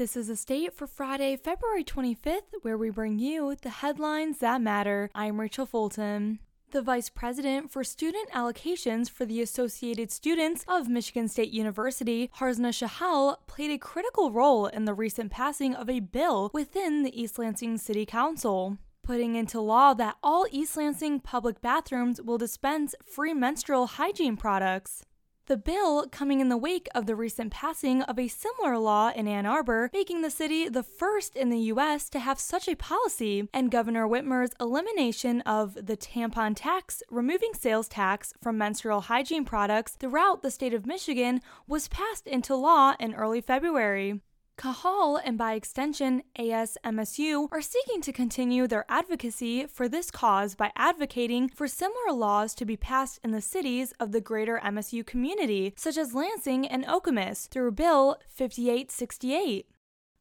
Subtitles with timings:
[0.00, 4.62] This is a state for Friday, February 25th, where we bring you the headlines that
[4.62, 5.10] matter.
[5.14, 6.38] I'm Rachel Fulton.
[6.70, 12.70] The vice president for student allocations for the Associated Students of Michigan State University, Harzna
[12.70, 17.38] Shahal, played a critical role in the recent passing of a bill within the East
[17.38, 23.34] Lansing City Council putting into law that all East Lansing public bathrooms will dispense free
[23.34, 25.02] menstrual hygiene products.
[25.50, 29.26] The bill coming in the wake of the recent passing of a similar law in
[29.26, 32.08] Ann Arbor, making the city the first in the U.S.
[32.10, 37.88] to have such a policy, and Governor Whitmer's elimination of the tampon tax, removing sales
[37.88, 43.12] tax from menstrual hygiene products throughout the state of Michigan, was passed into law in
[43.12, 44.20] early February.
[44.60, 50.70] Kahal and by extension ASMSU are seeking to continue their advocacy for this cause by
[50.76, 55.72] advocating for similar laws to be passed in the cities of the greater MSU community,
[55.78, 59.66] such as Lansing and Okemos, through Bill 5868.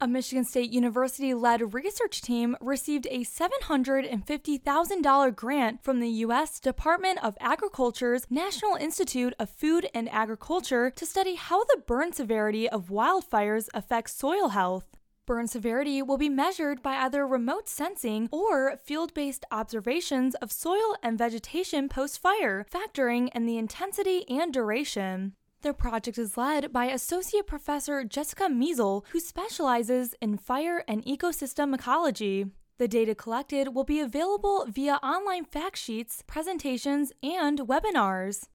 [0.01, 6.61] A Michigan State University led research team received a $750,000 grant from the U.S.
[6.61, 12.69] Department of Agriculture's National Institute of Food and Agriculture to study how the burn severity
[12.69, 14.85] of wildfires affects soil health.
[15.25, 20.95] Burn severity will be measured by either remote sensing or field based observations of soil
[21.03, 25.35] and vegetation post fire, factoring in the intensity and duration.
[25.61, 31.75] The project is led by Associate Professor Jessica Miesel, who specializes in fire and ecosystem
[31.75, 32.45] ecology.
[32.77, 38.47] The data collected will be available via online fact sheets, presentations, and webinars.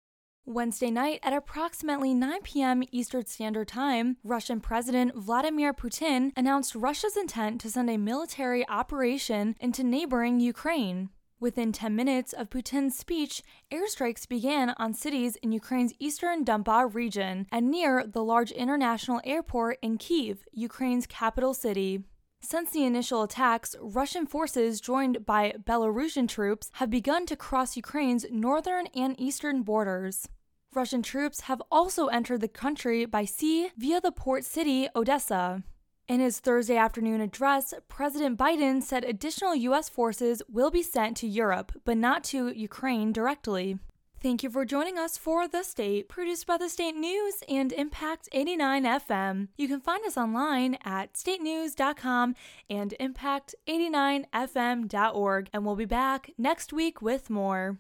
[0.47, 2.83] Wednesday night at approximately 9 p.m.
[2.91, 9.57] Eastern Standard Time, Russian President Vladimir Putin announced Russia's intent to send a military operation
[9.61, 11.11] into neighboring Ukraine.
[11.45, 17.47] Within 10 minutes of Putin's speech, airstrikes began on cities in Ukraine's eastern Donbas region
[17.53, 22.03] and near the large international airport in Kiev, Ukraine's capital city.
[22.41, 28.25] Since the initial attacks, Russian forces joined by Belarusian troops have begun to cross Ukraine's
[28.31, 30.27] northern and eastern borders.
[30.73, 35.63] Russian troops have also entered the country by sea via the port city Odessa.
[36.07, 39.89] In his Thursday afternoon address, President Biden said additional U.S.
[39.89, 43.79] forces will be sent to Europe, but not to Ukraine directly.
[44.21, 48.29] Thank you for joining us for The State, produced by the State News and Impact
[48.33, 49.49] 89 FM.
[49.57, 52.35] You can find us online at statenews.com
[52.69, 57.79] and impact89fm.org, and we'll be back next week with more.